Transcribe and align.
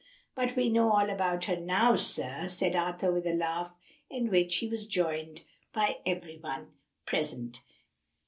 "But 0.33 0.55
we 0.55 0.67
know 0.69 0.91
all 0.93 1.11
about 1.11 1.45
her 1.45 1.55
now, 1.57 1.93
sir," 1.93 2.47
said 2.47 2.75
Arthur 2.75 3.11
with 3.11 3.27
a 3.27 3.35
laugh, 3.35 3.75
in 4.09 4.31
which 4.31 4.55
he 4.55 4.67
was 4.67 4.87
joined 4.87 5.43
by 5.73 5.97
every 6.07 6.37
one 6.39 6.71
present. 7.05 7.61